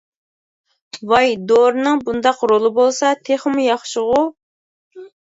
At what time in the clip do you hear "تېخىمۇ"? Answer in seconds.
3.29-3.67